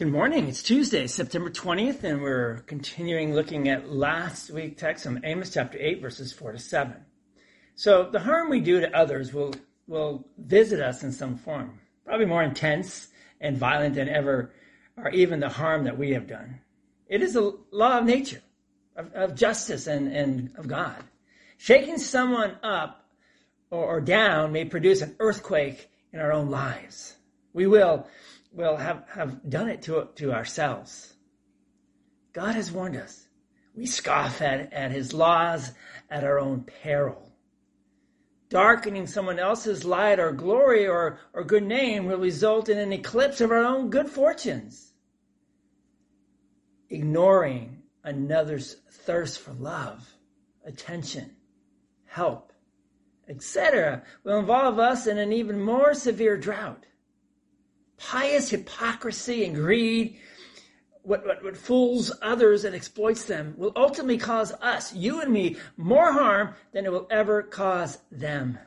Good 0.00 0.12
morning. 0.12 0.48
It's 0.48 0.62
Tuesday, 0.62 1.06
September 1.06 1.50
20th, 1.50 2.04
and 2.04 2.22
we're 2.22 2.60
continuing 2.66 3.34
looking 3.34 3.68
at 3.68 3.92
last 3.92 4.48
week's 4.48 4.80
text 4.80 5.04
from 5.04 5.20
Amos 5.24 5.50
chapter 5.52 5.76
8, 5.78 6.00
verses 6.00 6.32
4 6.32 6.52
to 6.52 6.58
7. 6.58 6.94
So 7.74 8.08
the 8.10 8.20
harm 8.20 8.48
we 8.48 8.60
do 8.60 8.80
to 8.80 8.96
others 8.96 9.34
will, 9.34 9.52
will 9.86 10.26
visit 10.38 10.80
us 10.80 11.02
in 11.02 11.12
some 11.12 11.36
form, 11.36 11.78
probably 12.06 12.24
more 12.24 12.42
intense 12.42 13.08
and 13.42 13.58
violent 13.58 13.94
than 13.94 14.08
ever, 14.08 14.54
or 14.96 15.10
even 15.10 15.38
the 15.38 15.50
harm 15.50 15.84
that 15.84 15.98
we 15.98 16.12
have 16.12 16.26
done. 16.26 16.60
It 17.06 17.20
is 17.20 17.36
a 17.36 17.52
law 17.70 17.98
of 17.98 18.06
nature, 18.06 18.40
of, 18.96 19.12
of 19.12 19.34
justice 19.34 19.86
and, 19.86 20.10
and 20.16 20.50
of 20.56 20.66
God. 20.66 21.04
Shaking 21.58 21.98
someone 21.98 22.56
up 22.62 23.04
or, 23.70 23.84
or 23.84 24.00
down 24.00 24.52
may 24.52 24.64
produce 24.64 25.02
an 25.02 25.16
earthquake 25.20 25.90
in 26.10 26.20
our 26.20 26.32
own 26.32 26.48
lives. 26.48 27.16
We 27.52 27.66
will 27.66 28.06
will 28.52 28.76
have, 28.76 29.04
have 29.10 29.48
done 29.48 29.68
it 29.68 29.82
to, 29.82 30.08
to 30.16 30.32
ourselves. 30.32 31.14
God 32.32 32.54
has 32.54 32.72
warned 32.72 32.96
us. 32.96 33.26
We 33.74 33.86
scoff 33.86 34.42
at, 34.42 34.72
at 34.72 34.90
his 34.90 35.12
laws 35.12 35.72
at 36.10 36.24
our 36.24 36.38
own 36.38 36.62
peril. 36.82 37.32
Darkening 38.48 39.06
someone 39.06 39.38
else's 39.38 39.84
light 39.84 40.18
or 40.18 40.32
glory 40.32 40.86
or, 40.86 41.20
or 41.32 41.44
good 41.44 41.62
name 41.62 42.06
will 42.06 42.18
result 42.18 42.68
in 42.68 42.78
an 42.78 42.92
eclipse 42.92 43.40
of 43.40 43.52
our 43.52 43.64
own 43.64 43.90
good 43.90 44.08
fortunes. 44.08 44.92
Ignoring 46.88 47.82
another's 48.02 48.76
thirst 48.90 49.38
for 49.38 49.52
love, 49.52 50.16
attention, 50.64 51.36
help, 52.06 52.52
etc., 53.28 54.02
will 54.24 54.40
involve 54.40 54.80
us 54.80 55.06
in 55.06 55.16
an 55.18 55.32
even 55.32 55.60
more 55.60 55.94
severe 55.94 56.36
drought 56.36 56.86
pious 58.00 58.50
hypocrisy 58.50 59.44
and 59.44 59.54
greed, 59.54 60.16
what, 61.02 61.24
what, 61.26 61.44
what 61.44 61.56
fools 61.56 62.12
others 62.22 62.64
and 62.64 62.74
exploits 62.74 63.24
them, 63.24 63.54
will 63.56 63.72
ultimately 63.76 64.18
cause 64.18 64.52
us, 64.60 64.94
you 64.94 65.20
and 65.20 65.32
me, 65.32 65.56
more 65.76 66.12
harm 66.12 66.54
than 66.72 66.84
it 66.84 66.92
will 66.92 67.06
ever 67.10 67.42
cause 67.42 67.98
them. 68.10 68.58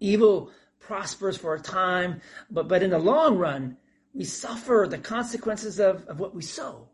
Evil 0.00 0.50
prospers 0.80 1.36
for 1.36 1.54
a 1.54 1.60
time, 1.60 2.20
but, 2.50 2.68
but 2.68 2.82
in 2.82 2.90
the 2.90 2.98
long 2.98 3.38
run, 3.38 3.76
we 4.12 4.24
suffer 4.24 4.86
the 4.88 4.98
consequences 4.98 5.80
of, 5.80 6.04
of 6.06 6.20
what 6.20 6.34
we 6.34 6.42
sow. 6.42 6.88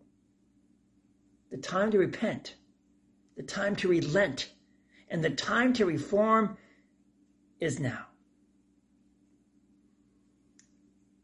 The 1.51 1.59
time 1.59 1.91
to 1.91 1.99
repent, 1.99 2.55
the 3.37 3.43
time 3.43 3.75
to 3.77 3.89
relent, 3.89 4.53
and 5.09 5.25
the 5.25 5.31
time 5.31 5.73
to 5.75 5.85
reform 5.85 6.57
is 7.61 7.81
now. 7.81 8.07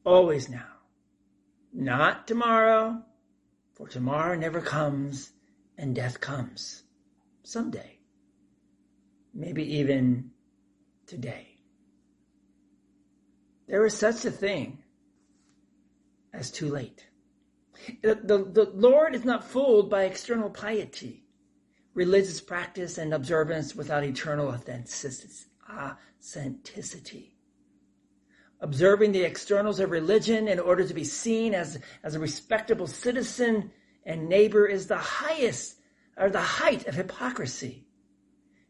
Always 0.06 0.48
now. 0.48 0.64
Not 1.72 2.26
tomorrow, 2.26 3.02
for 3.74 3.88
tomorrow 3.88 4.36
never 4.36 4.62
comes 4.62 5.32
and 5.76 5.94
death 5.94 6.20
comes 6.20 6.84
someday. 7.42 7.98
Maybe 9.34 9.76
even 9.76 10.30
today. 11.06 11.58
There 13.68 13.84
is 13.84 13.94
such 13.94 14.24
a 14.24 14.30
thing 14.30 14.78
as 16.32 16.50
too 16.50 16.70
late. 16.70 17.06
The, 18.02 18.14
the, 18.14 18.44
the 18.44 18.70
Lord 18.74 19.14
is 19.14 19.24
not 19.24 19.44
fooled 19.44 19.91
by 19.91 20.04
external 20.04 20.48
piety, 20.48 21.24
religious 21.92 22.41
practice, 22.41 22.96
and 22.96 23.12
observance 23.12 23.76
without 23.76 24.04
eternal 24.04 24.48
authenticity 24.48 27.35
observing 28.60 29.12
the 29.12 29.22
externals 29.22 29.80
of 29.80 29.90
religion 29.90 30.48
in 30.48 30.58
order 30.58 30.86
to 30.86 30.94
be 30.94 31.04
seen 31.04 31.54
as, 31.54 31.78
as 32.02 32.14
a 32.14 32.20
respectable 32.20 32.86
citizen 32.86 33.70
and 34.04 34.28
neighbor 34.28 34.66
is 34.66 34.86
the 34.86 34.96
highest 34.96 35.76
or 36.16 36.30
the 36.30 36.40
height 36.40 36.86
of 36.86 36.94
hypocrisy. 36.94 37.86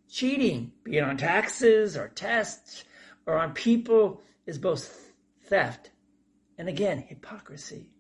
Cheating, 0.08 0.72
be 0.82 0.96
it 0.96 1.04
on 1.04 1.16
taxes 1.16 1.96
or 1.96 2.08
tests 2.08 2.84
or 3.26 3.38
on 3.38 3.52
people, 3.52 4.22
is 4.46 4.58
both 4.58 5.12
theft 5.44 5.90
and 6.58 6.68
again 6.68 7.04
hypocrisy. 7.06 7.90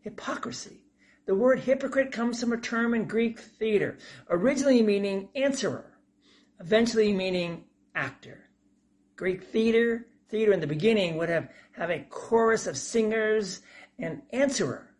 Hypocrisy. 0.00 0.80
The 1.26 1.34
word 1.34 1.60
hypocrite 1.60 2.12
comes 2.12 2.40
from 2.40 2.52
a 2.52 2.60
term 2.60 2.94
in 2.94 3.06
Greek 3.06 3.40
theater, 3.40 3.98
originally 4.28 4.82
meaning 4.82 5.28
answerer, 5.34 5.98
eventually 6.60 7.12
meaning 7.12 7.64
actor. 7.94 8.44
Greek 9.16 9.44
theater 9.44 10.06
theater 10.28 10.52
in 10.52 10.60
the 10.60 10.66
beginning 10.66 11.16
would 11.16 11.28
have, 11.28 11.48
have 11.72 11.90
a 11.90 12.06
chorus 12.10 12.66
of 12.66 12.76
singers 12.76 13.60
and 13.98 14.22
answerer, 14.32 14.94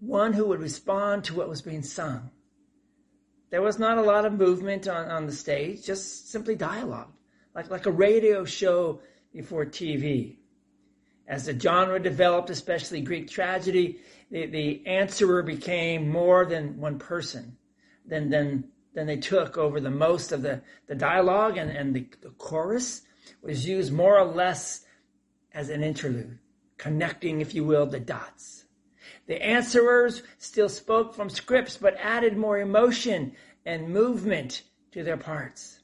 one 0.00 0.32
who 0.32 0.46
would 0.46 0.60
respond 0.60 1.24
to 1.24 1.34
what 1.34 1.48
was 1.48 1.62
being 1.62 1.82
sung. 1.82 2.30
There 3.50 3.62
was 3.62 3.78
not 3.78 3.98
a 3.98 4.02
lot 4.02 4.24
of 4.24 4.32
movement 4.32 4.88
on, 4.88 5.10
on 5.10 5.26
the 5.26 5.32
stage, 5.32 5.84
just 5.84 6.30
simply 6.30 6.54
dialogue, 6.54 7.12
like, 7.54 7.70
like 7.70 7.86
a 7.86 7.90
radio 7.90 8.44
show 8.44 9.00
before 9.32 9.64
TV. 9.64 10.36
As 11.26 11.46
the 11.46 11.58
genre 11.58 12.00
developed, 12.00 12.50
especially 12.50 13.00
Greek 13.00 13.28
tragedy, 13.28 14.00
the, 14.30 14.46
the 14.46 14.86
answerer 14.86 15.42
became 15.42 16.08
more 16.08 16.44
than 16.44 16.78
one 16.78 16.98
person. 16.98 17.56
Then, 18.06 18.30
then, 18.30 18.64
then 18.94 19.06
they 19.06 19.18
took 19.18 19.58
over 19.58 19.80
the 19.80 19.90
most 19.90 20.32
of 20.32 20.42
the, 20.42 20.62
the 20.86 20.94
dialogue 20.94 21.58
and, 21.58 21.70
and 21.70 21.94
the, 21.94 22.06
the 22.22 22.30
chorus 22.30 23.02
was 23.42 23.66
used 23.66 23.92
more 23.92 24.18
or 24.18 24.24
less 24.24 24.84
as 25.52 25.68
an 25.68 25.82
interlude, 25.82 26.38
connecting, 26.76 27.40
if 27.40 27.54
you 27.54 27.64
will, 27.64 27.86
the 27.86 28.00
dots. 28.00 28.64
The 29.26 29.42
answerers 29.42 30.22
still 30.38 30.68
spoke 30.68 31.14
from 31.14 31.30
scripts, 31.30 31.76
but 31.76 31.96
added 32.00 32.36
more 32.36 32.58
emotion 32.58 33.32
and 33.64 33.90
movement 33.90 34.62
to 34.92 35.02
their 35.02 35.16
parts. 35.16 35.80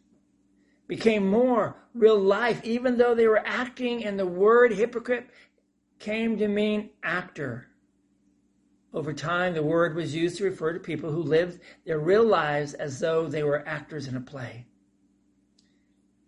Became 0.86 1.28
more 1.28 1.76
real 1.94 2.18
life, 2.18 2.60
even 2.64 2.98
though 2.98 3.14
they 3.14 3.26
were 3.26 3.42
acting, 3.44 4.04
and 4.04 4.18
the 4.18 4.26
word 4.26 4.72
hypocrite 4.72 5.28
came 5.98 6.38
to 6.38 6.48
mean 6.48 6.90
actor. 7.02 7.68
Over 8.92 9.12
time, 9.12 9.54
the 9.54 9.62
word 9.62 9.94
was 9.94 10.14
used 10.14 10.38
to 10.38 10.44
refer 10.44 10.72
to 10.72 10.80
people 10.80 11.10
who 11.10 11.22
lived 11.22 11.60
their 11.84 11.98
real 11.98 12.24
lives 12.24 12.74
as 12.74 13.00
though 13.00 13.26
they 13.26 13.42
were 13.42 13.66
actors 13.66 14.06
in 14.06 14.16
a 14.16 14.20
play. 14.20 14.66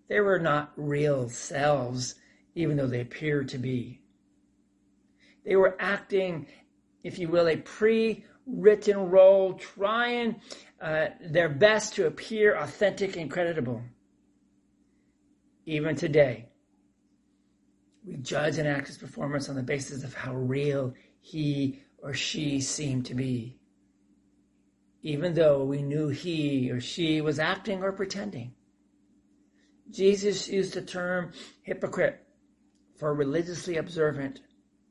They 0.09 0.21
were 0.21 0.39
not 0.39 0.73
real 0.77 1.29
selves, 1.29 2.15
even 2.55 2.77
though 2.77 2.87
they 2.87 3.01
appeared 3.01 3.49
to 3.51 3.59
be. 3.59 4.01
They 5.45 5.57
were 5.57 5.77
acting, 5.79 6.47
if 7.03 7.19
you 7.19 7.29
will, 7.29 7.49
a 7.49 7.57
pre 7.57 8.25
written 8.47 9.11
role, 9.11 9.55
trying 9.55 10.37
uh, 10.81 11.09
their 11.21 11.49
best 11.49 11.95
to 11.95 12.07
appear 12.07 12.57
authentic 12.57 13.17
and 13.17 13.31
creditable. 13.31 13.83
Even 15.65 15.97
today, 15.97 16.49
we 18.05 18.17
judge 18.17 18.59
an 18.59 18.67
actor's 18.67 18.99
performance 18.99 19.49
on 19.49 19.57
the 19.57 19.63
basis 19.63 20.05
of 20.05 20.15
how 20.15 20.35
real 20.35 20.95
he 21.21 21.81
or 21.99 22.15
she 22.15 22.61
seemed 22.61 23.05
to 23.07 23.15
be, 23.15 23.59
even 25.03 25.35
though 25.35 25.65
we 25.65 25.83
knew 25.83 26.09
he 26.09 26.71
or 26.71 26.81
she 26.81 27.21
was 27.21 27.41
acting 27.41 27.83
or 27.83 27.91
pretending. 27.91 28.55
Jesus 29.91 30.49
used 30.49 30.75
the 30.75 30.83
term 30.83 31.33
hypocrite 31.63 32.21
for 32.99 33.15
religiously 33.15 33.77
observant, 33.77 34.41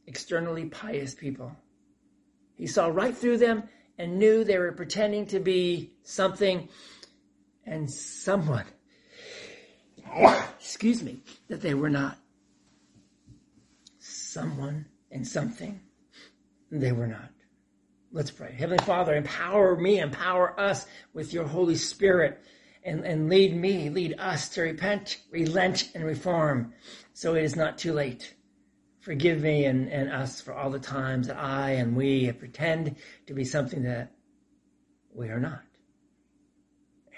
externally 0.08 0.66
pious 0.66 1.14
people. 1.14 1.52
He 2.56 2.68
saw 2.68 2.88
right 2.88 3.16
through 3.16 3.38
them 3.38 3.64
and 3.98 4.18
knew 4.18 4.44
they 4.44 4.58
were 4.58 4.72
pretending 4.72 5.26
to 5.28 5.40
be 5.40 5.94
something 6.04 6.70
and 7.66 7.90
someone. 7.92 8.66
Excuse 10.60 11.04
me, 11.04 11.20
that 11.48 11.62
they 11.62 11.74
were 11.74 11.90
not. 11.90 12.18
Someone 14.00 14.86
and 15.12 15.28
something 15.28 15.80
they 16.72 16.91
were 16.91 17.08
not. 17.08 17.30
Let's 18.12 18.32
pray. 18.32 18.53
Heavenly 18.53 18.84
Father, 18.86 19.16
empower 19.16 19.76
me, 19.76 20.00
empower 20.00 20.58
us 20.59 20.86
with 21.14 21.34
your 21.34 21.46
Holy 21.46 21.76
Spirit 21.76 22.41
and, 22.85 23.03
and 23.03 23.29
lead 23.29 23.55
me, 23.55 23.90
lead 23.90 24.16
us 24.20 24.47
to 24.49 24.61
repent, 24.61 25.20
relent, 25.32 25.91
and 25.96 26.05
reform 26.05 26.73
so 27.14 27.34
it 27.34 27.43
is 27.43 27.55
not 27.55 27.78
too 27.78 27.91
late. 27.93 28.35
Forgive 29.02 29.41
me 29.41 29.66
and, 29.66 29.90
and 29.90 30.11
us 30.11 30.40
for 30.40 30.53
all 30.53 30.70
the 30.70 30.79
times 30.79 31.28
that 31.28 31.37
I 31.37 31.72
and 31.72 31.96
we 31.96 32.26
have 32.26 32.40
pretend 32.40 32.96
to 33.28 33.34
be 33.34 33.43
something 33.43 33.84
that 33.84 34.11
we 35.14 35.29
are 35.29 35.40
not. 35.40 35.64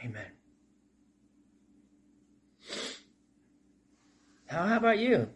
Amen. 0.04 0.26
How, 4.48 4.66
how 4.66 4.78
about 4.78 5.00
you? 5.00 5.30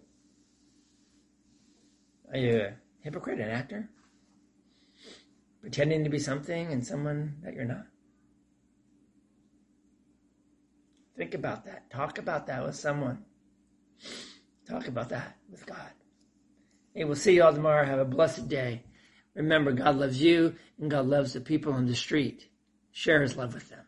Are 2.32 2.38
you 2.38 2.62
a 2.62 2.74
hypocrite, 3.02 3.40
an 3.40 3.50
actor? 3.50 3.90
Pretending 5.62 6.04
to 6.06 6.10
be 6.10 6.20
something 6.20 6.72
and 6.72 6.86
someone 6.86 7.36
that 7.44 7.54
you're 7.54 7.66
not? 7.66 7.86
Think 11.22 11.36
about 11.36 11.66
that. 11.66 11.88
Talk 11.92 12.18
about 12.18 12.48
that 12.48 12.66
with 12.66 12.74
someone. 12.74 13.24
Talk 14.68 14.88
about 14.88 15.10
that 15.10 15.38
with 15.52 15.68
God. 15.68 15.92
Hey, 16.96 17.04
we'll 17.04 17.14
see 17.14 17.36
you 17.36 17.44
all 17.44 17.54
tomorrow. 17.54 17.86
Have 17.86 18.00
a 18.00 18.06
blessed 18.06 18.50
day. 18.50 18.86
Remember, 19.36 19.72
God 19.72 19.98
loves 19.98 20.20
you 20.20 20.56
and 20.80 20.90
God 20.90 21.06
loves 21.06 21.34
the 21.34 21.40
people 21.40 21.74
on 21.74 21.86
the 21.86 21.94
street. 21.94 22.50
Share 22.90 23.22
his 23.22 23.38
love 23.38 23.54
with 23.54 23.70
them. 23.70 23.86